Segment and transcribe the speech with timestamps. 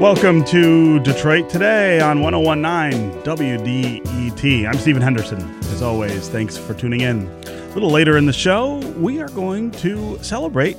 [0.00, 4.68] Welcome to Detroit Today on 1019 WDET.
[4.68, 5.40] I'm Stephen Henderson.
[5.72, 7.26] As always, thanks for tuning in.
[7.26, 10.76] A little later in the show, we are going to celebrate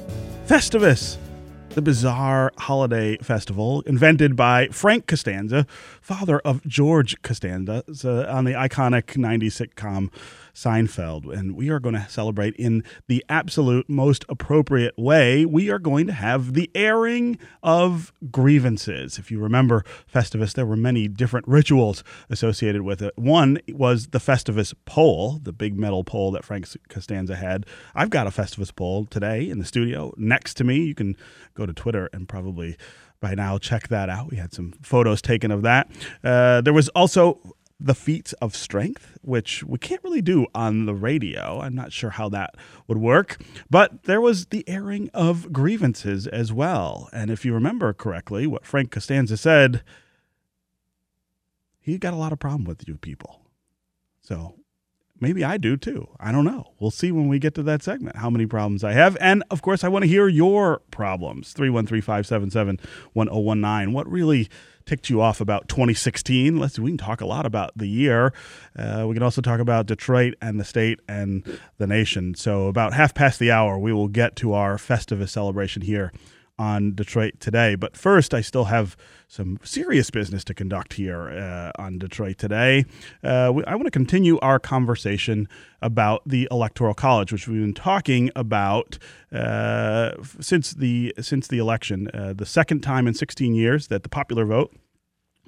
[0.47, 1.17] Festivus,
[1.71, 5.67] the bizarre holiday festival invented by Frank Costanza,
[6.01, 10.09] father of George Costanza, uh, on the iconic 90s sitcom
[10.59, 11.31] Seinfeld.
[11.31, 15.45] And we are going to celebrate in the absolute most appropriate way.
[15.45, 19.17] We are going to have the airing of grievances.
[19.17, 23.17] If you remember Festivus, there were many different rituals associated with it.
[23.17, 27.65] One was the Festivus pole, the big metal pole that Frank Costanza had.
[27.95, 30.79] I've got a Festivus pole today in the studio next to me.
[30.79, 31.15] You can
[31.53, 32.77] go to Twitter and probably
[33.21, 34.29] by now check that out.
[34.29, 35.89] We had some photos taken of that.
[36.23, 37.39] Uh, there was also
[37.79, 41.61] the feats of strength, which we can't really do on the radio.
[41.61, 42.55] I'm not sure how that
[42.87, 43.37] would work.
[43.69, 47.09] But there was the airing of grievances as well.
[47.13, 49.81] And if you remember correctly, what Frank Costanza said,
[51.79, 53.41] he got a lot of problem with you people.
[54.21, 54.55] So
[55.19, 56.09] maybe I do too.
[56.19, 56.73] I don't know.
[56.79, 59.17] We'll see when we get to that segment how many problems I have.
[59.21, 61.53] And of course, I want to hear your problems.
[61.53, 62.79] 313 577
[63.13, 63.93] 1019.
[63.93, 64.49] What really
[64.89, 66.57] ticked you off about 2016.
[66.57, 68.33] Let's we can talk a lot about the year.
[68.75, 72.33] Uh, we can also talk about Detroit and the state and the nation.
[72.33, 76.11] So about half past the hour, we will get to our Festivus celebration here
[76.59, 77.73] on Detroit today.
[77.73, 78.95] But first, I still have
[79.27, 82.85] some serious business to conduct here uh, on Detroit today.
[83.23, 85.47] Uh, we, I want to continue our conversation
[85.81, 88.99] about the Electoral College, which we've been talking about
[89.31, 94.09] uh, since the since the election, uh, the second time in 16 years that the
[94.09, 94.75] popular vote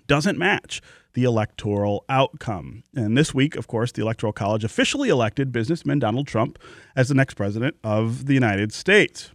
[0.07, 0.81] doesn't match
[1.13, 2.83] the electoral outcome.
[2.95, 6.57] And this week, of course, the Electoral College officially elected businessman Donald Trump
[6.95, 9.31] as the next president of the United States.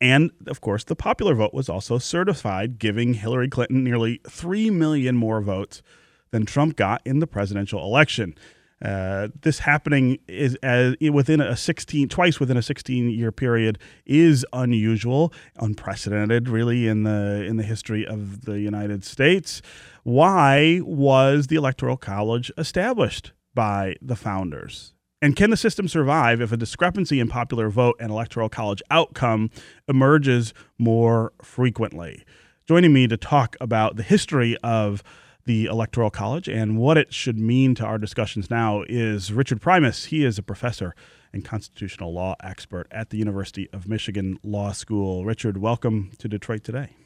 [0.00, 5.16] And of course, the popular vote was also certified, giving Hillary Clinton nearly 3 million
[5.16, 5.82] more votes
[6.30, 8.34] than Trump got in the presidential election.
[8.82, 14.46] Uh, this happening is as within a 16 twice within a 16 year period is
[14.54, 19.60] unusual, unprecedented, really in the in the history of the United States.
[20.02, 24.94] Why was the Electoral College established by the founders?
[25.22, 29.50] And can the system survive if a discrepancy in popular vote and electoral college outcome
[29.86, 32.24] emerges more frequently?
[32.66, 35.02] Joining me to talk about the history of
[35.44, 40.06] the Electoral College and what it should mean to our discussions now is Richard Primus.
[40.06, 40.94] He is a professor
[41.34, 45.26] and constitutional law expert at the University of Michigan Law School.
[45.26, 46.96] Richard, welcome to Detroit today.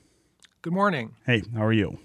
[0.62, 1.16] Good morning.
[1.26, 1.98] Hey, how are you?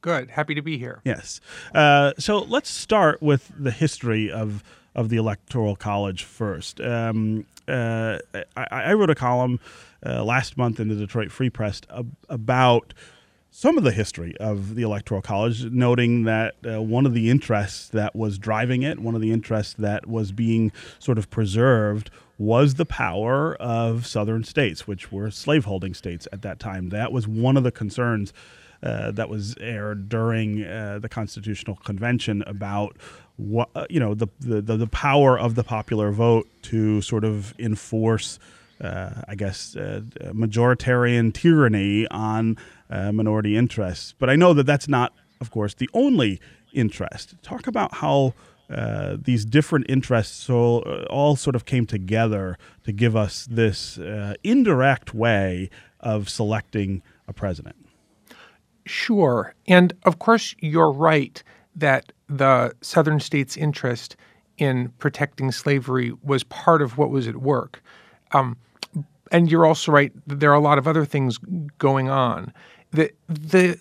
[0.00, 0.30] Good.
[0.30, 1.02] Happy to be here.
[1.04, 1.40] Yes.
[1.74, 4.62] Uh, so let's start with the history of
[4.94, 6.80] of the Electoral College first.
[6.80, 8.18] Um, uh,
[8.56, 9.58] I, I, wrote a column
[10.04, 12.92] uh, last month in the Detroit Free Press ab- about
[13.50, 17.88] some of the history of the Electoral College, noting that uh, one of the interests
[17.88, 22.74] that was driving it, one of the interests that was being sort of preserved, was
[22.74, 26.88] the power of southern states, which were slaveholding states at that time.
[26.88, 28.32] That was one of the concerns.
[28.82, 32.98] Uh, that was aired during uh, the Constitutional Convention about
[33.36, 37.54] what uh, you know the, the the power of the popular vote to sort of
[37.58, 38.38] enforce,
[38.80, 40.02] uh, I guess, uh,
[40.32, 42.56] majoritarian tyranny on
[42.90, 44.14] uh, minority interests.
[44.18, 46.40] But I know that that's not, of course, the only
[46.72, 47.34] interest.
[47.42, 48.34] Talk about how.
[48.70, 53.98] Uh, these different interests so, uh, all sort of came together to give us this
[54.42, 55.68] indirect way
[56.00, 57.76] of selecting a president.
[58.86, 59.54] Sure.
[59.68, 61.42] And of course, you're right
[61.74, 64.16] that the Southern states' interest
[64.58, 67.82] in protecting slavery was part of what was at work.
[68.32, 68.56] Um,
[69.32, 71.38] and you're also right there are a lot of other things
[71.78, 72.52] going on.
[72.92, 73.80] The, the,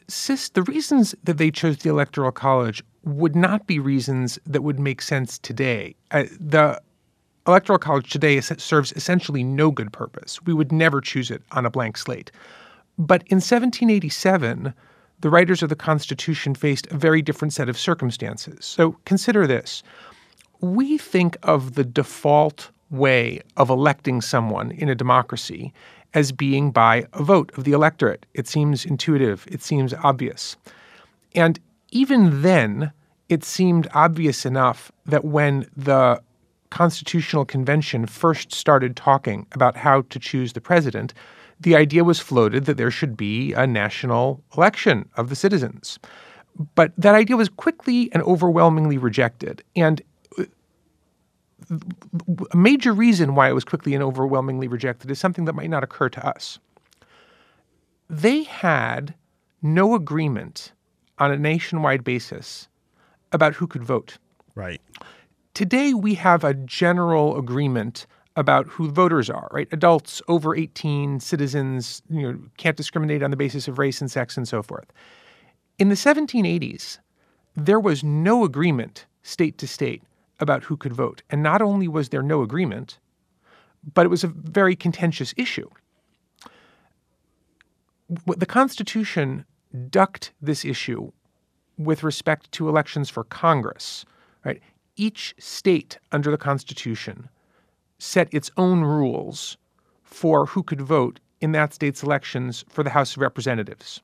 [0.53, 5.01] the reasons that they chose the Electoral College would not be reasons that would make
[5.01, 5.95] sense today.
[6.09, 6.81] Uh, the
[7.45, 10.41] Electoral College today serves essentially no good purpose.
[10.43, 12.31] We would never choose it on a blank slate.
[12.97, 14.73] But in 1787,
[15.23, 18.65] the writers of the Constitution faced a very different set of circumstances.
[18.65, 19.81] So consider this.
[20.59, 25.71] We think of the default way of electing someone in a democracy
[26.13, 28.25] as being by a vote of the electorate.
[28.33, 30.57] It seems intuitive, it seems obvious.
[31.33, 31.57] And
[31.91, 32.91] even then,
[33.29, 36.21] it seemed obvious enough that when the
[36.69, 41.13] Constitutional Convention first started talking about how to choose the president,
[41.63, 45.99] the idea was floated that there should be a national election of the citizens.
[46.75, 49.63] But that idea was quickly and overwhelmingly rejected.
[49.75, 50.01] And
[50.37, 50.45] uh,
[52.51, 55.83] a major reason why it was quickly and overwhelmingly rejected is something that might not
[55.83, 56.59] occur to us.
[58.09, 59.15] They had
[59.61, 60.73] no agreement
[61.17, 62.67] on a nationwide basis
[63.31, 64.17] about who could vote.
[64.55, 64.81] Right.
[65.53, 69.67] Today, we have a general agreement about who voters are, right?
[69.71, 74.37] Adults over 18, citizens, you know, can't discriminate on the basis of race and sex
[74.37, 74.91] and so forth.
[75.77, 76.99] In the 1780s,
[77.55, 80.01] there was no agreement state to state
[80.39, 81.21] about who could vote.
[81.29, 82.97] And not only was there no agreement,
[83.93, 85.69] but it was a very contentious issue.
[88.09, 89.45] The Constitution
[89.89, 91.11] ducked this issue
[91.77, 94.05] with respect to elections for Congress,
[94.45, 94.61] right?
[94.95, 97.29] Each state under the Constitution
[98.03, 99.57] set its own rules
[100.03, 104.01] for who could vote in that state's elections for the House of Representatives.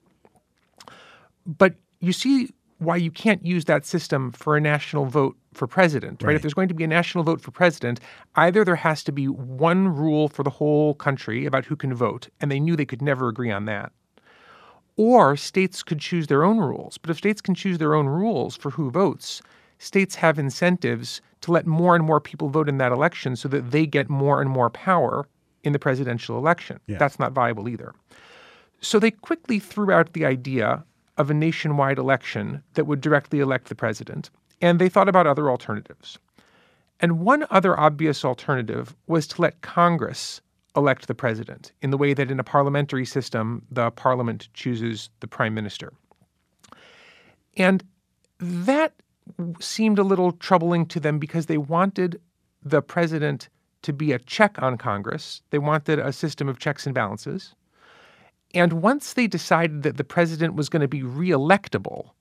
[1.45, 6.23] But you see why you can't use that system for a national vote for president,
[6.23, 6.27] right?
[6.27, 6.35] Right.
[6.37, 7.99] If there's going to be a national vote for president,
[8.35, 12.29] either there has to be one rule for the whole country about who can vote,
[12.39, 13.91] and they knew they could never agree on that.
[14.95, 16.97] Or states could choose their own rules.
[16.97, 19.41] But if states can choose their own rules for who votes,
[19.77, 23.71] states have incentives to let more and more people vote in that election so that
[23.71, 25.27] they get more and more power
[25.63, 26.79] in the presidential election.
[26.87, 26.99] Yes.
[26.99, 27.93] That's not viable either.
[28.81, 30.83] So they quickly threw out the idea
[31.17, 34.29] of a nationwide election that would directly elect the president,
[34.61, 36.17] and they thought about other alternatives.
[37.01, 40.41] And one other obvious alternative was to let Congress
[40.75, 45.27] elect the president in the way that in a parliamentary system, the parliament chooses the
[45.27, 45.91] prime minister.
[47.57, 47.83] And
[48.39, 48.93] that
[49.59, 52.19] seemed a little troubling to them because they wanted
[52.63, 53.49] the president
[53.81, 55.41] to be a check on Congress.
[55.49, 57.55] They wanted a system of checks and balances.
[58.53, 62.11] And once they decided that the president was going to be reelectable,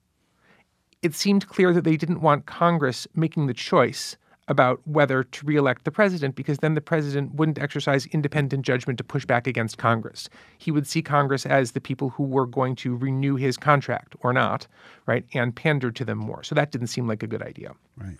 [1.02, 4.16] it seemed clear that they didn't want Congress making the choice
[4.48, 9.04] about whether to reelect the president because then the president wouldn't exercise independent judgment to
[9.04, 10.28] push back against Congress.
[10.56, 14.32] He would see Congress as the people who were going to renew his contract or
[14.32, 14.66] not,
[15.06, 16.42] right, and pander to them more.
[16.42, 17.72] So that didn't seem like a good idea.
[17.96, 18.16] Right.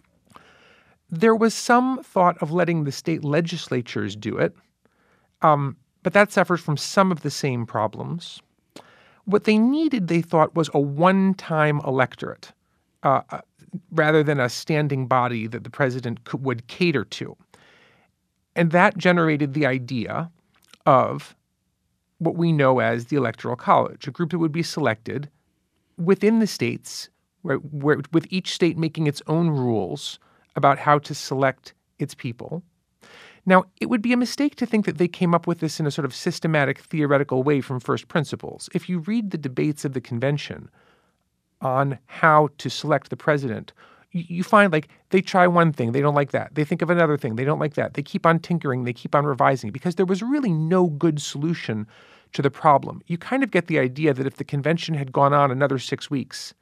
[1.11, 4.55] There was some thought of letting the state legislatures do it,
[5.41, 8.43] um, but that suffered from some of the same problems.
[9.25, 12.53] What they needed, they thought, was a one time electorate
[13.03, 13.41] uh, uh,
[13.91, 17.37] rather than a standing body that the president would cater to.
[18.57, 20.31] And that generated the idea
[20.87, 21.37] of
[22.19, 25.31] what we know as the Electoral College, a group that would be selected
[25.97, 27.09] within the states,
[27.43, 30.19] right, where, with each state making its own rules
[30.57, 32.63] about how to select its people.
[33.47, 35.87] Now, it would be a mistake to think that they came up with this in
[35.87, 38.69] a sort of systematic theoretical way from first principles.
[38.75, 40.69] If you read the debates of the convention
[41.61, 43.73] on how to select the president,
[44.13, 46.55] you, find like they try one thing, they don't like that.
[46.55, 47.95] They think of another thing, they don't like that.
[47.95, 51.87] They keep on tinkering, they keep on revising because there was really no good solution
[52.33, 53.03] to the problem.
[53.07, 56.11] You kind of get the idea that if the convention had gone on another six
[56.11, 56.55] weeks,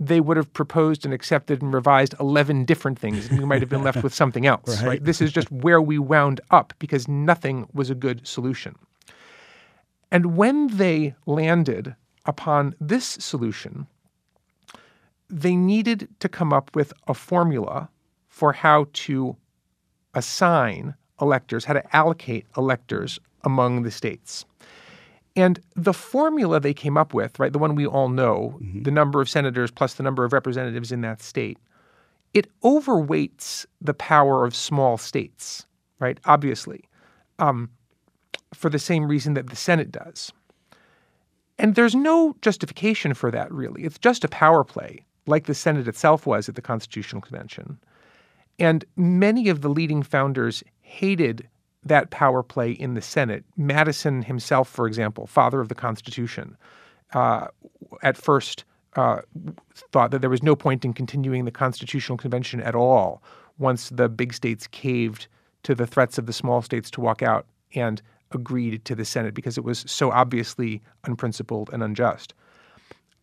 [0.00, 3.68] they would have proposed and accepted and revised 11 different things, and we might have
[3.68, 4.88] been left with something else, Right.
[4.88, 5.04] right?
[5.04, 8.74] This is just where we wound up because nothing was a good solution.
[10.10, 11.94] And when they landed
[12.26, 13.86] upon this solution,
[15.28, 17.88] they needed to come up with a formula
[18.28, 19.36] for how to
[20.14, 24.44] assign electors, how to allocate electors among the states.
[25.36, 29.20] And the formula they came up with, right, the one we all know, the number
[29.20, 31.58] of senators plus the number of representatives in that state,
[32.34, 35.66] it overweights the power of small states,
[35.98, 36.18] right?
[36.24, 36.84] Obviously,
[37.38, 37.68] um,
[38.52, 40.32] for the same reason that the Senate does.
[41.58, 43.84] And there's no justification for that, really.
[43.84, 47.78] It's just a power play, like the Senate itself was at the Constitutional Convention.
[48.58, 51.48] And many of the leading founders hated
[51.84, 53.44] that power play in the Senate.
[53.56, 56.56] Madison himself, for example, father of the Constitution,
[57.12, 57.48] uh,
[58.02, 58.64] at first
[58.96, 59.20] uh,
[59.92, 63.22] thought that there was no point in continuing the Constitutional Convention at all
[63.58, 65.26] once the big states caved
[65.62, 68.00] to the threats of the small states to walk out and
[68.32, 72.34] agreed to the Senate because it was so obviously unprincipled and unjust.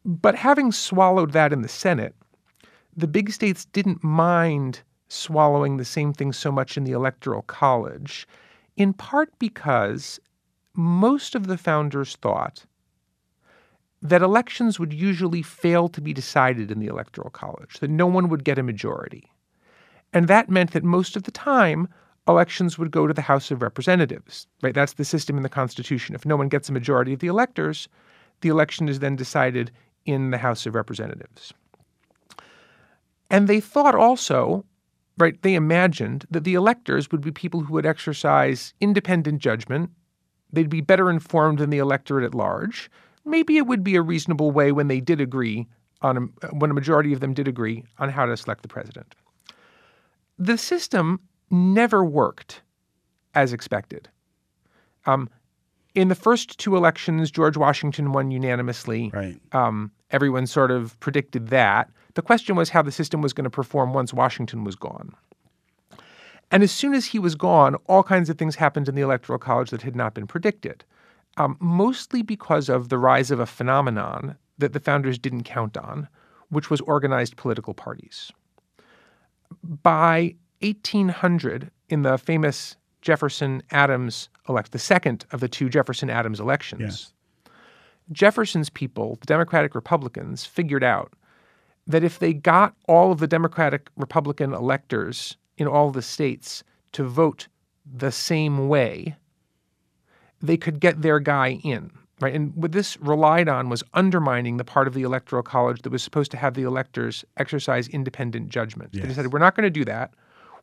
[0.03, 2.15] But having swallowed that in the Senate,
[2.96, 8.27] the big states didn't mind swallowing the same thing so much in the Electoral College,
[8.77, 10.20] in part because
[10.74, 12.65] most of the founders thought
[14.01, 18.29] that elections would usually fail to be decided in the Electoral College, that no one
[18.29, 19.31] would get a majority.
[20.12, 21.88] And that meant that most of the time,
[22.27, 24.74] elections would go to the House of Representatives, right?
[24.74, 26.15] That's the system in the Constitution.
[26.15, 27.88] If no one gets a majority of the electors,
[28.41, 29.72] the election is then decided
[30.05, 31.53] in the House of Representatives.
[33.29, 34.65] And they thought also,
[35.17, 39.89] right, they imagined that the electors would be people who would exercise independent judgment.
[40.51, 42.89] They'd be better informed than the electorate at large.
[43.24, 45.67] maybe it would be a reasonable way when they did agree
[46.01, 46.22] on a,
[46.55, 49.15] when a majority of them did agree on how to select the president.
[50.39, 51.20] The system
[51.51, 52.62] never worked
[53.36, 54.10] as expected.
[55.05, 55.29] Um,
[55.96, 59.12] in the first two elections, George Washington won unanimously.
[59.14, 59.40] Right.
[59.52, 61.90] Um, everyone sort of predicted that.
[62.14, 65.14] The question was how the system was going to perform once Washington was gone.
[66.52, 69.40] And as soon as he was gone, all kinds of things happened in the Electoral
[69.40, 70.84] College that had not been predicted,
[71.38, 76.10] um, mostly because of the rise of a phenomenon that the founders didn't count on,
[76.50, 78.32] which was organized political parties.
[79.64, 86.40] By 1800, in the famous Jefferson Adams elect, the second of the two Jefferson Adams
[86.40, 87.14] elections, Yes.
[88.12, 91.14] Jefferson's people, the Democratic Republicans, figured out
[91.88, 97.04] that if they got all of the Democratic Republican electors in all the states to
[97.04, 97.48] vote
[97.86, 99.16] the same way,
[100.42, 101.92] they could get their guy in.
[102.20, 102.36] Right.
[102.36, 106.04] And what this relied on was undermining the part of the Electoral College that was
[106.04, 108.92] supposed to have the electors exercise independent judgment.
[108.92, 109.08] They Yes.
[109.08, 110.14] decided, we're not going to do that.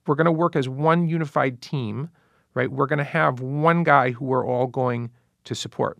[0.07, 2.11] We're going to work as one unified team,
[2.59, 2.73] right?
[2.73, 5.13] We're going to have one guy who we're all going
[5.45, 5.97] to support.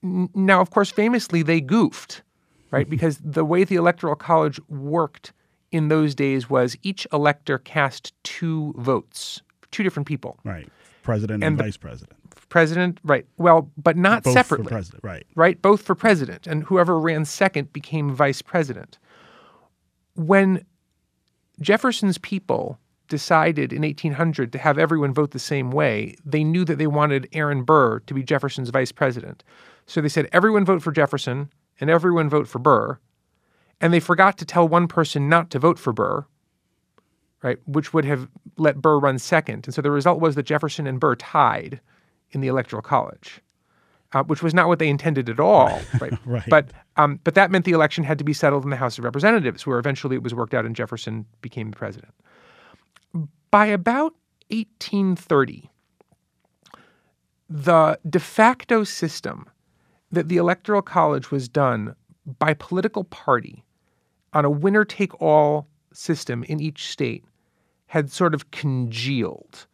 [0.00, 2.22] Now, of course, famously, they goofed,
[2.70, 2.88] right?
[2.94, 5.32] because the way the Electoral College worked
[5.72, 10.38] in those days was each elector cast two votes, two different people.
[10.44, 10.68] Right.
[11.02, 12.16] President and, And vice president.
[12.48, 13.26] President, right.
[13.38, 14.66] Well, but not Both separately.
[14.66, 15.02] for president.
[15.02, 15.26] Right.
[15.34, 15.60] right?
[15.60, 18.98] Both for president, and whoever ran second became vice president.
[20.14, 20.64] When
[21.60, 26.78] Jefferson's people decided in 1800 to have everyone vote the same way, they knew that
[26.78, 29.42] they wanted Aaron Burr to be Jefferson's vice president.
[29.86, 31.50] So they said, everyone vote for Jefferson
[31.80, 32.98] and everyone vote for Burr.
[33.80, 36.26] And they forgot to tell one person not to vote for Burr,
[37.42, 39.66] right, which would have let Burr run second.
[39.66, 41.80] And so the result was that Jefferson and Burr tied
[42.32, 43.40] in the Electoral College
[44.12, 46.12] uh, which was not what they intended at all, right?
[46.24, 46.44] Right.
[46.48, 49.04] But um, but that meant the election had to be settled in the House of
[49.04, 52.12] Representatives, where eventually it was worked out and Jefferson became the president.
[53.50, 54.14] By about
[54.50, 55.70] 1830,
[57.48, 59.46] the de facto system
[60.10, 61.94] that the Electoral College was done
[62.38, 63.64] by political party
[64.32, 67.24] on a winner take all system in each state
[67.86, 69.66] had sort of congealed.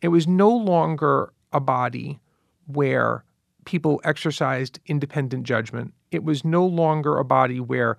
[0.00, 2.18] It was no longer a body
[2.66, 3.24] where
[3.66, 5.92] people exercised independent judgment.
[6.10, 7.98] It was no longer a body where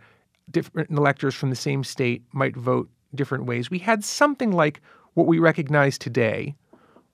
[0.50, 3.70] different electors from the same state might vote different ways.
[3.70, 4.82] We had something like
[5.14, 6.56] what we recognize today,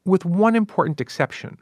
[0.05, 1.57] with one important exception,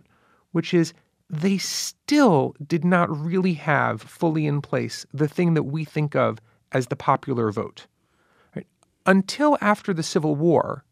[0.52, 0.94] which is
[1.30, 6.40] they still did not really have fully in place the thing that we think of
[6.72, 7.88] as the popular vote.
[8.56, 8.68] Right?
[9.06, 10.84] Until after the Civil War,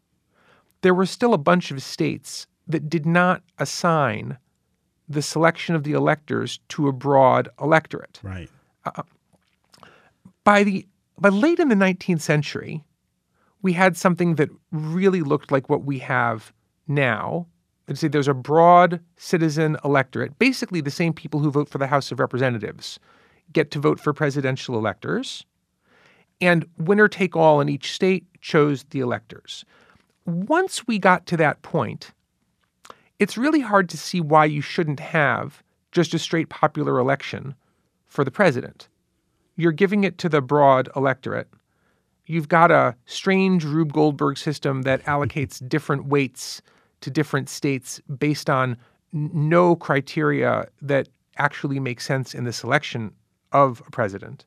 [0.82, 4.38] there were still a bunch of states that did not assign
[5.08, 8.20] the selection of the electors to a broad electorate.
[8.24, 8.50] Right.
[8.86, 9.04] Uh, uh,
[10.44, 10.88] by the
[11.20, 12.84] by late in the 19th century,
[13.62, 16.54] we had something that really looked like what we have
[16.88, 17.48] now.
[17.88, 21.88] Let's say there's a broad citizen electorate, basically the same people who vote for the
[21.88, 23.00] House of Representatives
[23.54, 25.46] get to vote for presidential electors.
[26.40, 29.66] And winner take all in each state chose the electors.
[30.26, 32.12] Once we got to that point,
[33.20, 37.54] it's really hard to see why you shouldn't have just a straight popular election
[38.08, 38.88] for the president.
[39.58, 41.50] You're giving it to the broad electorate.
[42.32, 46.62] You've got a strange Rube Goldberg system that allocates different weights
[47.02, 48.78] to different states based on
[49.12, 53.12] no criteria that actually make sense in the selection
[53.52, 54.46] of a president.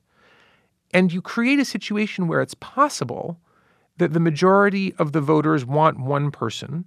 [0.95, 3.39] And you create a situation where it's possible
[3.97, 6.85] that the majority of the voters want one person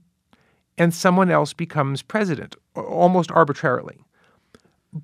[0.79, 3.99] and someone else becomes president almost arbitrarily.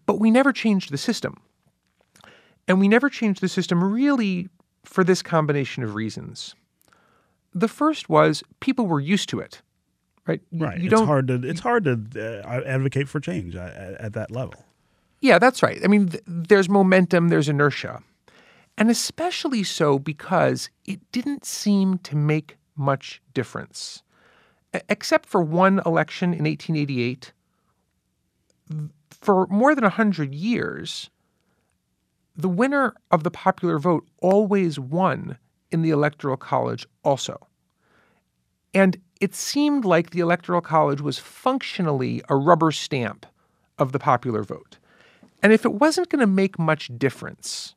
[0.07, 1.41] But we never changed the system.
[2.67, 4.49] And we never changed the system really
[4.85, 6.55] for this combination of reasons.
[7.55, 9.63] The first was people were used to it,
[10.27, 10.41] right?
[10.53, 10.79] Right.
[10.79, 14.31] You it's don't, hard to it's hard to uh, advocate for change at, at that
[14.31, 14.65] level.
[15.21, 15.81] Yeah, that's right.
[15.85, 18.03] I mean, th- there's momentum, there's inertia.
[18.77, 24.03] And especially so because it didn't seem to make much difference.
[24.75, 27.33] E- Except for one election in 1888.
[29.11, 31.09] for more than 100 years,
[32.37, 35.39] the winner of the popular vote always won
[35.71, 37.47] in the Electoral College also.
[38.73, 43.27] And it seemed like the Electoral College was functionally a rubber stamp
[43.79, 44.79] of the popular vote.
[45.43, 47.75] And if it wasn't going to make much difference,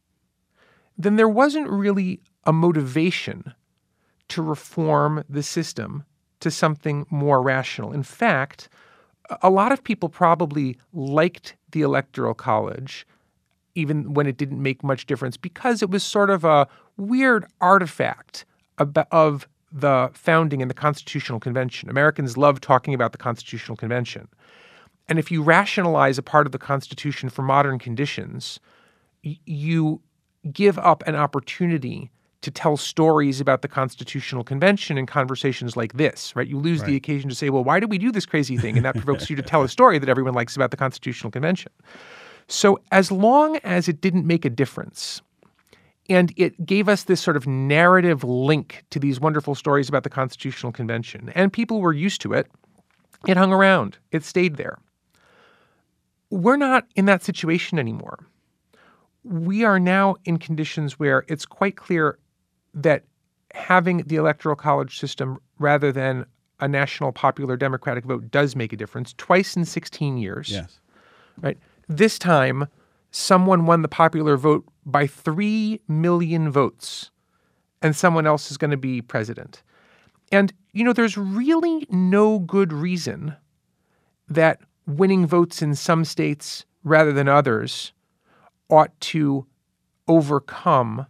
[0.97, 3.53] then there wasn't really a motivation
[4.29, 6.03] to reform the system
[6.39, 7.91] to something more rational.
[7.91, 8.69] In fact,
[9.41, 13.05] a lot of people probably liked the Electoral College,
[13.77, 16.67] even when it didn't make much difference, because it was sort of a
[16.97, 18.43] weird artifact
[18.79, 21.89] of the founding and the Constitutional Convention.
[21.89, 24.27] Americans love talking about the Constitutional Convention.
[25.07, 28.59] And if you rationalize a part of the Constitution for modern conditions,
[29.21, 30.01] you
[30.51, 36.35] give up an opportunity to tell stories about the Constitutional Convention in conversations like this,
[36.35, 36.47] right?
[36.47, 36.87] You lose right.
[36.87, 38.77] the occasion to say, well, why did we do this crazy thing?
[38.77, 41.71] And that provokes you to tell a story that everyone likes about the Constitutional Convention.
[42.47, 45.21] So, as long as it didn't make a difference,
[46.09, 50.09] and it gave us this sort of narrative link to these wonderful stories about the
[50.09, 52.49] Constitutional Convention, and people were used to it,
[53.27, 54.77] it hung around, it stayed there.
[56.29, 58.19] We're not in that situation anymore.
[59.23, 62.17] We are now in conditions where it's quite clear
[62.73, 63.03] that
[63.53, 66.25] having the electoral college system rather than
[66.59, 70.49] a national popular democratic vote does make a difference twice in 16 years.
[70.49, 70.79] Yes.
[71.41, 71.57] Right.
[71.87, 72.67] This time
[73.11, 77.11] someone won the popular vote by 3 million votes
[77.81, 79.63] and someone else is going to be president.
[80.31, 83.35] And you know there's really no good reason
[84.27, 87.93] that winning votes in some states rather than others
[88.69, 89.45] ought to
[90.07, 91.05] overcome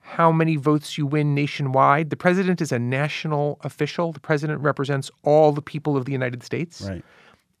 [0.00, 2.10] how many votes you win nationwide.
[2.10, 4.12] The president is a national official.
[4.12, 6.82] The president represents all the people of the United States.
[6.82, 7.04] Right.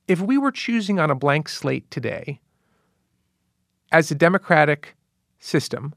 [0.08, 2.40] If we were choosing on a blank slate today,
[3.92, 4.96] as a democratic
[5.38, 5.94] system,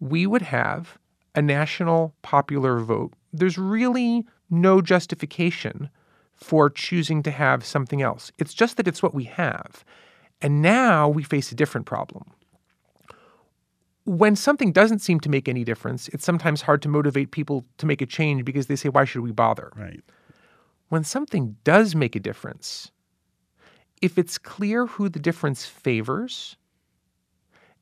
[0.00, 0.98] we would have
[1.34, 3.12] a national popular vote.
[3.32, 5.90] There's really no justification
[6.34, 8.30] for choosing to have something else.
[8.38, 9.84] It's just that it's what we have.
[10.42, 12.32] And now we face a different problem
[14.06, 17.86] when something doesn't seem to make any difference, it's sometimes hard to motivate people to
[17.86, 19.72] make a change because they say, why should we bother?
[19.76, 20.00] Right.
[20.88, 22.92] When something does make a difference,
[24.02, 26.56] if it's clear who the difference favors,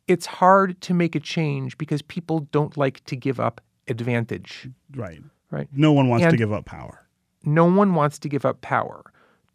[0.06, 4.68] it's hard to make a change because people don't like to give up advantage.
[4.94, 5.22] Right.
[5.50, 5.68] Right.
[5.72, 7.06] No one wants and to give up power.
[7.44, 9.04] No one wants to give up power.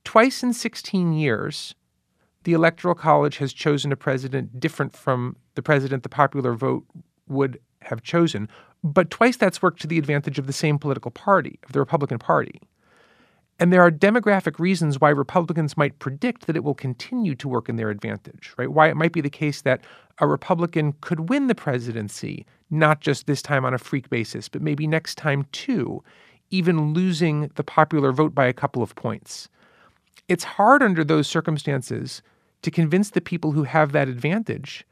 [0.04, 1.76] Twice in 16 years,
[2.44, 6.86] the Electoral College has chosen a president different from the president the popular vote
[7.28, 8.48] would have chosen.
[8.84, 12.18] But twice that's worked to the advantage of the same political party, of the Republican
[12.18, 12.62] Party.
[13.60, 17.68] And there are demographic reasons why Republicans might predict that it will continue to work
[17.68, 18.72] in their advantage, right?
[18.72, 19.82] Why it might be the case that
[20.20, 24.62] a Republican could win the presidency, not just this time on a freak basis, but
[24.62, 26.02] maybe next time too,
[26.52, 29.50] even losing the popular vote by a couple of points.
[30.30, 32.22] It's hard under those circumstances
[32.62, 34.86] to convince the people who have that advantage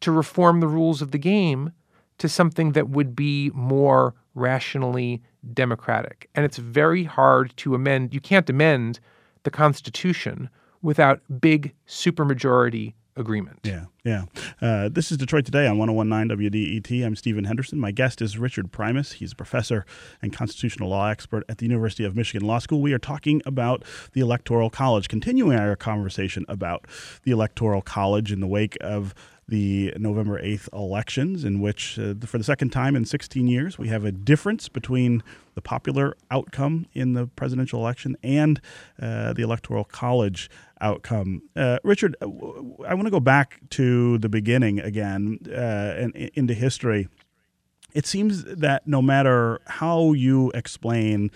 [0.00, 1.72] to reform the rules of the game
[2.18, 5.22] to something that would be more rationally
[5.52, 6.28] democratic.
[6.34, 8.14] And it's very hard to amend.
[8.14, 9.00] You can't amend
[9.42, 10.48] the Constitution
[10.82, 13.60] without big supermajority agreement.
[13.62, 14.24] Yeah, yeah.
[14.60, 17.06] Uh, this is Detroit Today on 1019 WDET.
[17.06, 17.78] I'm Stephen Henderson.
[17.78, 19.12] My guest is Richard Primus.
[19.12, 19.86] He's a professor
[20.20, 22.80] and constitutional law expert at the University of Michigan Law School.
[22.80, 26.86] We are talking about the Electoral College, continuing our conversation about
[27.22, 29.14] the Electoral College in the wake of
[29.48, 33.88] the November 8th elections, in which, uh, for the second time in 16 years, we
[33.88, 35.22] have a difference between
[35.54, 38.60] the popular outcome in the presidential election and
[39.00, 41.42] uh, the Electoral College outcome.
[41.54, 42.26] Uh, Richard, uh,
[42.86, 47.08] I want to go back to the beginning again uh, and into history.
[47.92, 51.30] It seems that no matter how you explain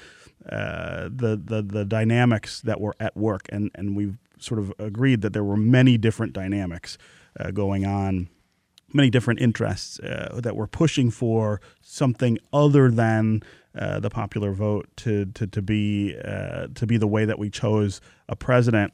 [0.51, 5.21] uh, the, the the dynamics that were at work, and, and we've sort of agreed
[5.21, 6.97] that there were many different dynamics
[7.39, 8.29] uh, going on,
[8.93, 13.43] many different interests uh, that were pushing for something other than
[13.79, 17.51] uh, the popular vote to to, to be uh, to be the way that we
[17.51, 18.93] chose a president.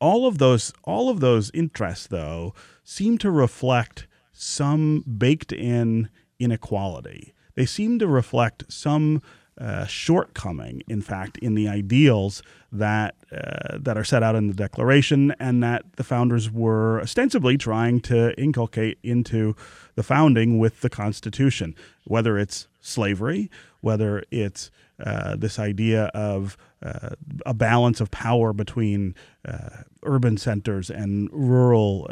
[0.00, 7.34] All of those all of those interests, though, seem to reflect some baked in inequality.
[7.54, 9.20] They seem to reflect some
[9.60, 14.54] uh, shortcoming, in fact, in the ideals that uh, that are set out in the
[14.54, 19.54] Declaration, and that the founders were ostensibly trying to inculcate into
[19.94, 23.50] the founding with the Constitution, whether it's slavery,
[23.82, 24.70] whether it's
[25.04, 27.10] uh, this idea of uh,
[27.44, 29.14] a balance of power between
[29.46, 32.10] uh, urban centers and rural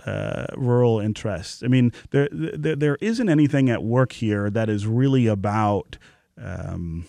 [0.57, 1.63] rural interests.
[1.63, 5.97] I mean, there, there there isn't anything at work here that is really about
[6.37, 7.07] um,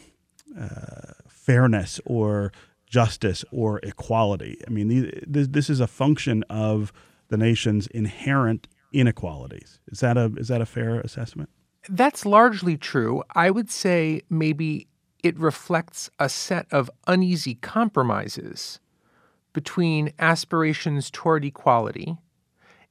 [0.60, 2.52] uh, fairness or
[2.86, 4.60] justice or equality.
[4.68, 6.92] I mean, this, this is a function of
[7.30, 9.80] the nation's inherent inequalities.
[9.88, 11.50] Is that a is that a fair assessment?
[11.90, 13.24] That's largely true.
[13.34, 14.88] I would say maybe
[15.24, 18.80] it reflects a set of uneasy compromises
[19.54, 22.18] between aspirations toward equality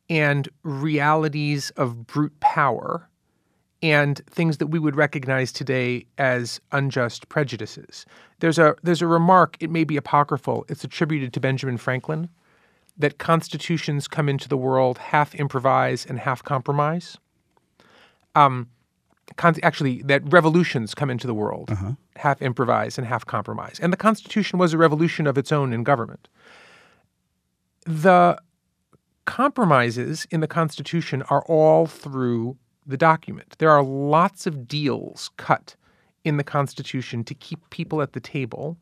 [0.08, 3.09] and realities of brute power
[3.82, 8.04] and things that we would recognize today as unjust prejudices.
[8.40, 12.28] There's a there's a remark, it may be apocryphal, it's attributed to Benjamin Franklin
[12.98, 17.16] that constitutions come into the world half improvise and half compromise.
[18.34, 18.68] Um,
[19.36, 21.92] con- actually, that revolutions come into the world Uh-huh.
[22.16, 23.78] half improvise and half compromise.
[23.80, 26.28] And the Constitution was a revolution of its own in government.
[27.86, 28.36] The
[29.24, 33.56] compromises in the Constitution are all through the document.
[33.58, 35.76] There are lots of deals cut
[36.24, 38.78] in the Constitution to keep people at the table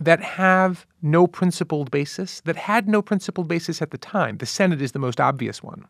[0.00, 4.38] that have no principled basis, that had no principled basis at the time.
[4.38, 5.86] The Senate is the most obvious one.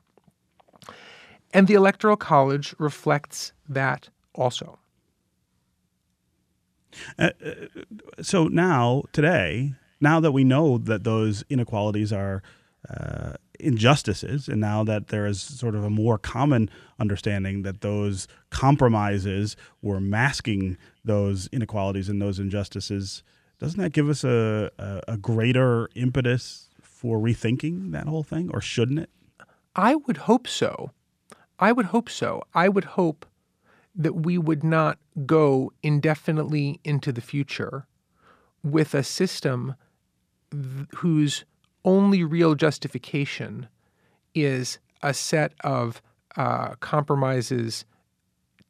[1.53, 4.79] And the Electoral College reflects that also.
[7.19, 7.53] Uh, uh,
[8.23, 12.43] so now today now that we know that those inequalities are
[12.91, 16.69] uh, injustices and now that there is sort of a more common
[17.01, 23.23] understanding that those compromises were masking those inequalities and those injustices
[23.59, 28.61] doesn't that give us a, a, a greater impetus for rethinking that whole thing or
[28.61, 29.11] shouldn't it
[29.77, 30.91] I would hope so.
[31.59, 32.43] I would hope so.
[32.55, 33.27] I would hope
[33.95, 37.87] that we would not go indefinitely into the future
[38.63, 39.75] with a system
[40.51, 41.45] th- whose
[41.87, 43.69] only real justification
[44.35, 46.03] is a set of
[46.37, 47.87] uh, compromises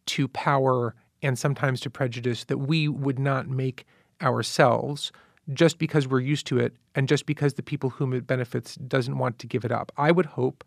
[0.05, 3.85] to power and sometimes to prejudice that we would not make
[4.23, 5.11] ourselves
[5.53, 9.19] just because we're used to it and just because the people whom it benefits doesn't
[9.19, 9.91] want to give it up.
[9.97, 10.63] I would hope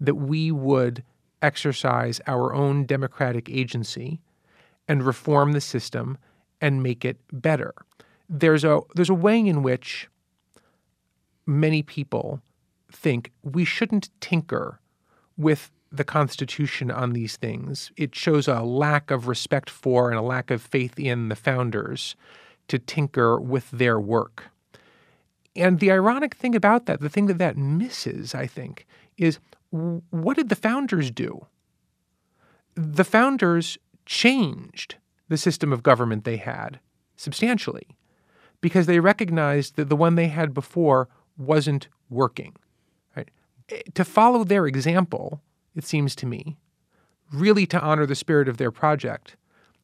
[0.00, 1.02] that we would
[1.42, 4.20] exercise our own democratic agency
[4.86, 6.18] and reform the system
[6.60, 7.74] and make it better.
[8.28, 10.08] There's a there's a way in which
[11.48, 12.40] many people
[12.92, 14.78] think we shouldn't tinker
[15.36, 17.90] with the Constitution on these things.
[17.96, 22.14] It shows a lack of respect for and a lack of faith in the founders
[22.68, 24.44] to tinker with their work.
[25.56, 29.38] And the ironic thing about that, the thing that that misses, I think, is
[29.70, 31.46] what did the founders do?
[32.74, 34.96] The founders changed
[35.28, 36.78] the system of government they had
[37.16, 37.88] substantially
[38.60, 42.54] because they recognized that the one they had before wasn't working.
[43.16, 43.30] Right?
[43.94, 45.40] To follow their example,
[45.74, 46.56] it seems to me,
[47.32, 49.36] really to honor the spirit of their project,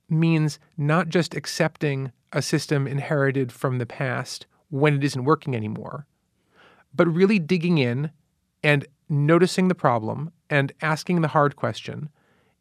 [0.09, 6.07] means not just accepting a system inherited from the past when it isn't working anymore,
[6.95, 8.11] but really digging in
[8.63, 12.09] and noticing the problem and asking the hard question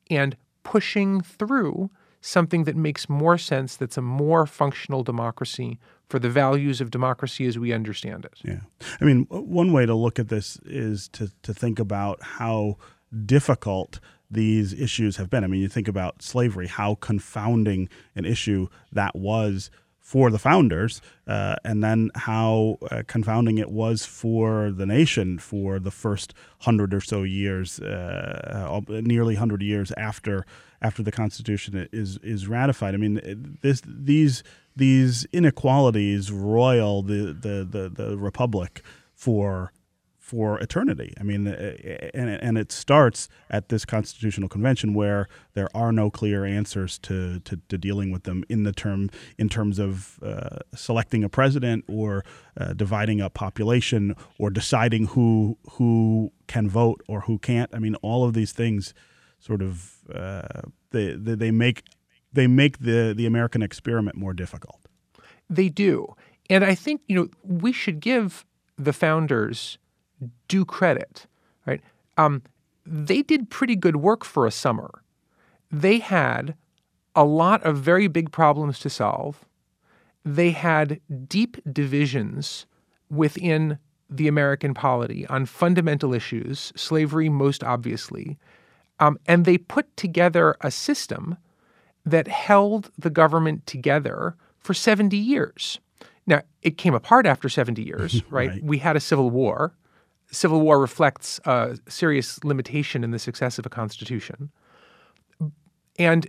[0.09, 1.89] and pushing through
[2.21, 5.79] something that makes more sense, that's a more functional democracy
[6.09, 8.39] for the values of democracy as we understand it.
[8.43, 8.59] Yeah.
[9.01, 12.77] I mean, one way to look at this is to, to think about how
[13.25, 15.43] difficult these issues have been.
[15.43, 21.01] I mean, you think about slavery, how confounding an issue that was for the founders,
[21.27, 26.93] uh, and then how uh, confounding it was for the nation for the first hundred
[26.93, 30.45] or so years, uh, nearly hundred years after
[30.81, 32.93] after the Constitution is is ratified.
[32.93, 34.43] I mean, this these
[34.75, 38.81] these inequalities roil the the the, the republic
[39.13, 39.71] for
[40.23, 41.13] for eternity.
[41.19, 41.75] I mean, uh,
[42.13, 47.39] and and it starts at this constitutional convention where there are no clear answers to
[47.41, 51.83] to, to dealing with them in the term in terms of uh, selecting a president
[51.89, 52.23] or
[52.57, 57.69] uh, dividing a population or deciding who who can vote or who can't.
[57.75, 58.93] I mean, all of these things
[59.39, 61.83] sort of uh, they they make
[62.33, 64.79] they make the the American experiment more difficult.
[65.49, 66.15] They do.
[66.49, 68.45] And I think, you know, we should give
[68.77, 69.77] the founders
[70.47, 71.25] due credit,
[71.65, 71.81] right?
[72.17, 72.41] Um,
[72.85, 75.03] they did pretty good work for a summer.
[75.71, 76.55] They had
[77.15, 79.45] a lot of very big problems to solve.
[80.25, 82.65] They had deep divisions
[83.09, 83.77] within
[84.09, 88.37] the American polity on fundamental issues, slavery most obviously.
[88.99, 91.37] Um, and they put together a system
[92.05, 95.79] that held the government together for 70 years.
[96.25, 98.49] Now, it came apart after 70 years, right?
[98.49, 98.63] Right.
[98.63, 99.73] We had a civil war.
[100.31, 104.49] Civil war reflects a serious limitation in the success of a constitution.
[105.99, 106.27] And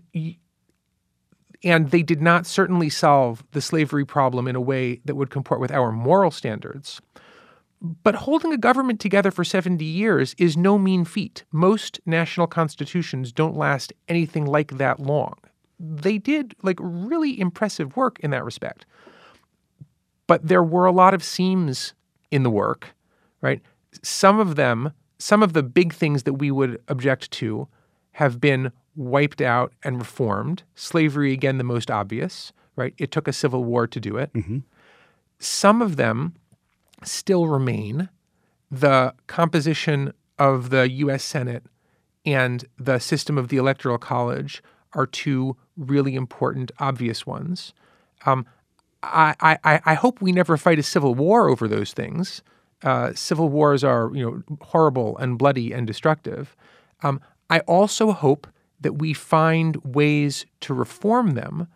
[1.62, 5.60] and they did not certainly solve the slavery problem in a way that would comport
[5.60, 7.00] with our moral standards.
[7.80, 11.44] But holding a government together for 70 years is no mean feat.
[11.52, 15.36] Most national constitutions don't last anything like that long.
[15.78, 18.86] They did like really impressive work in that respect.
[20.26, 21.94] But there were a lot of seams
[22.30, 22.94] in the work,
[23.40, 23.60] right?
[24.02, 27.68] Some of them, some of the big things that we would object to
[28.12, 30.62] have been wiped out and reformed.
[30.74, 32.94] Slavery, again, the most obvious, right?
[32.98, 34.32] It took a civil war to do it.
[34.32, 34.58] Mm-hmm.
[35.38, 36.34] Some of them
[37.02, 38.08] still remain.
[38.70, 41.22] The composition of the U.S.
[41.22, 41.64] Senate
[42.24, 44.62] and the system of the Electoral College
[44.94, 47.72] are two really important, obvious ones.
[48.26, 48.46] Um,
[49.02, 52.42] I, I, I hope we never fight a civil war over those things.
[52.82, 56.56] Uh, civil wars are, you know, horrible and bloody and destructive.
[57.02, 58.46] Um, I also hope
[58.80, 61.68] that we find ways to reform them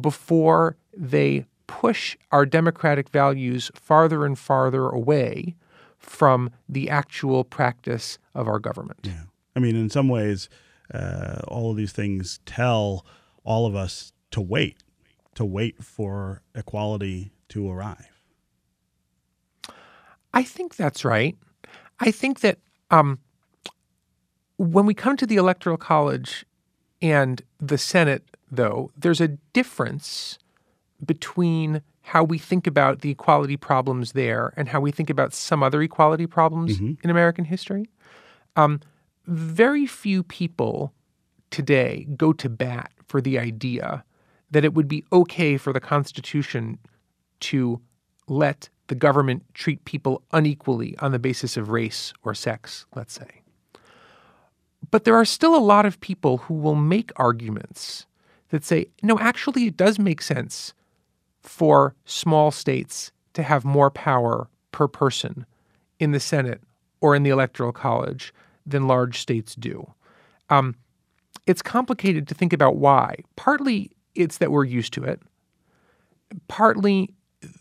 [0.00, 5.56] before they push our democratic values farther and farther away
[5.98, 9.00] from the actual practice of our government.
[9.02, 9.24] Yeah.
[9.54, 10.48] I mean, in some ways,
[10.92, 13.04] uh, all of these things tell
[13.46, 14.82] all of us to wait,
[15.34, 18.22] to wait for equality to arrive.
[20.34, 21.34] I think that's right.
[22.00, 22.58] I think that
[22.90, 23.18] um,
[24.58, 26.44] when we come to the Electoral College
[27.00, 30.38] and the Senate, though, there's a difference
[31.04, 35.62] between how we think about the equality problems there and how we think about some
[35.62, 37.88] other equality problems in American history.
[38.56, 38.80] Um,
[39.26, 40.92] very few people
[41.50, 44.04] today go to bat for the idea
[44.50, 46.78] that it would be okay for the Constitution
[47.40, 47.80] to
[48.28, 53.40] let the government treat people unequally on the basis of race or sex, let's say.
[54.90, 58.04] But there are still a lot of people who will make arguments
[58.50, 60.74] that say, no, actually, it does make sense
[61.40, 65.46] for small states to have more power per person
[65.98, 66.60] in the Senate
[67.00, 68.34] or in the Electoral College
[68.66, 69.90] than large states do.
[70.50, 70.74] Um,
[71.46, 73.16] it's complicated to think about why.
[73.36, 75.20] Partly it's that we're used to it.
[76.48, 77.14] Partly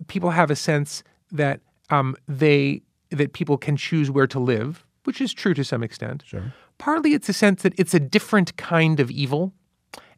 [0.08, 5.22] people have a sense that um, they that people can choose where to live, which
[5.22, 6.24] is true to some extent.
[6.26, 6.54] Sure.
[6.78, 9.54] Partly it's a sense that it's a different kind of evil,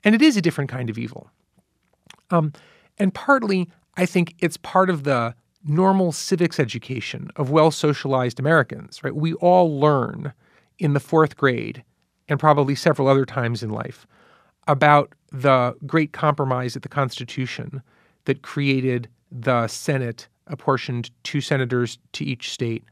[0.04, 1.30] and it is a different kind of evil.
[2.32, 2.54] Um,
[2.98, 9.04] and partly, I think it's part of the normal civics education of well socialized Americans,
[9.04, 9.16] right?
[9.16, 10.34] We all learn
[10.80, 11.84] in the fourth grade
[12.30, 14.06] and probably several other times in life
[14.68, 17.82] about the great compromise at the Constitution
[18.26, 22.84] that created the Senate apportioned two senators to each state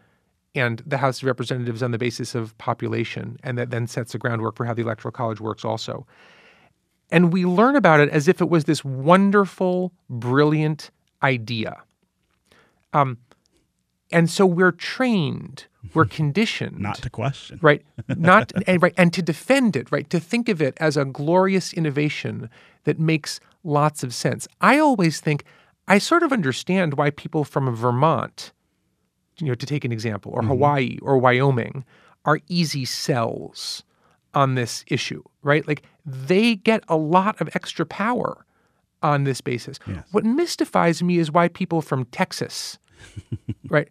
[0.56, 4.18] and the House of Representatives on the basis of population, and that then sets the
[4.18, 6.08] groundwork for how the Electoral College works also.
[7.12, 11.84] And we learn about it as if it was this wonderful, brilliant idea.
[12.94, 13.18] Um,
[14.12, 16.80] and so we're trained, we're conditioned.
[16.80, 17.60] Not to question.
[17.62, 17.84] right.
[18.08, 21.74] Not and right and to defend it right to think of it as a glorious
[21.74, 22.50] innovation
[22.84, 24.48] that makes lots of sense.
[24.62, 25.44] I always think
[25.88, 28.52] i sort of understand why people from vermont
[29.40, 30.50] you know to take an example or mm-hmm.
[30.50, 31.86] hawaii or wyoming
[32.26, 33.84] are easy sells
[34.34, 35.68] on this issue right?
[35.68, 38.46] Like they get a lot of extra power
[39.04, 39.80] on this basis.
[39.88, 40.04] Yes.
[40.12, 42.80] what mystifies me is why people from texas
[43.70, 43.90] right,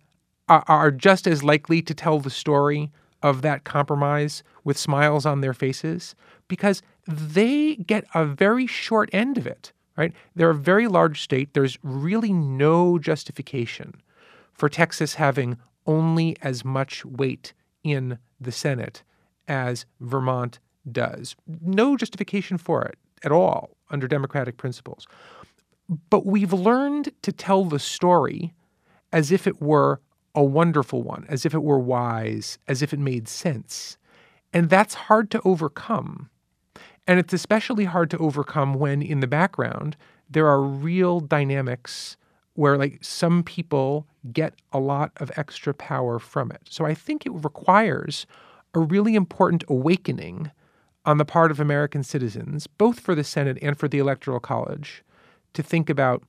[0.49, 2.91] are, just as likely to tell the story
[3.23, 6.15] of that compromise with smiles on their faces
[6.49, 10.13] because they get a very short end of it, right?
[10.35, 11.55] They're a very large state.
[11.55, 13.95] There's really no justification
[14.53, 17.53] for Texas having only as much weight
[17.83, 19.03] in the Senate
[19.49, 20.59] as Vermont
[20.91, 21.35] does.
[21.47, 25.07] No justification for it at all under democratic principles.
[26.11, 28.55] But we've learned to tell the story
[29.13, 30.01] as if it were
[30.35, 33.97] a wonderful one, as if it were wise, as if it made sense.
[34.53, 36.31] And that's hard to overcome.
[37.07, 39.97] And it's especially hard to overcome when in the background
[40.29, 42.17] there are real dynamics
[42.55, 46.63] where like some people get a lot of extra power from it.
[46.71, 48.27] So I think it requires
[48.75, 50.51] a really important awakening
[51.05, 55.05] on the part of American citizens, both for the Senate and for the Electoral College,
[55.53, 56.23] to think about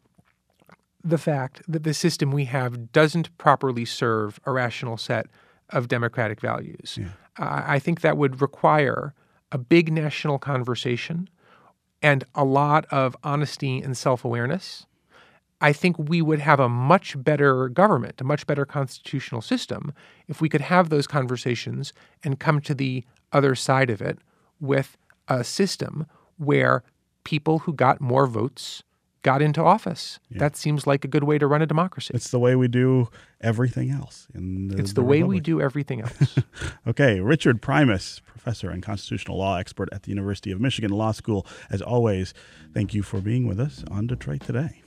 [1.05, 5.27] the fact that the system we have doesn't properly serve a rational set
[5.69, 6.97] of democratic values.
[7.37, 9.13] I I think that would require
[9.51, 11.29] a big national conversation
[12.01, 14.85] and a lot of honesty and self awareness.
[15.61, 19.93] I think we would have a much better government, a much better constitutional system,
[20.27, 24.19] if we could have those conversations and come to the other side of it
[24.59, 26.05] with a system
[26.37, 26.83] where
[27.23, 28.83] people who got more votes
[29.25, 30.19] got into office.
[30.29, 32.11] That seems like a good way to run a democracy.
[32.13, 33.09] It's the way we do
[33.41, 34.27] everything else.
[34.35, 36.37] In the, It's the way we do everything else.
[36.87, 41.47] Okay, Richard Primus, professor and constitutional law expert at the University of Michigan Law School.
[41.71, 42.33] As always,
[42.75, 44.83] thank you for being with us on Detroit Today.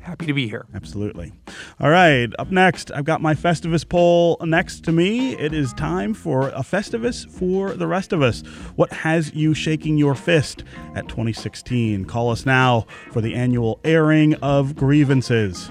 [0.00, 0.66] Happy to be here.
[0.74, 1.32] Absolutely.
[1.78, 2.28] All right.
[2.38, 5.36] Up next, I've got my Festivus pole next to me.
[5.36, 8.40] It is time for a Festivus for the rest of us.
[8.76, 12.06] What has you shaking your fist at 2016?
[12.06, 15.70] Call us now for the annual airing of grievances.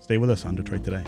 [0.00, 1.04] Stay with us on Detroit Today.